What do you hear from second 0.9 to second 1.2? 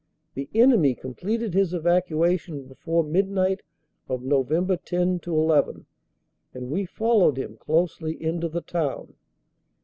com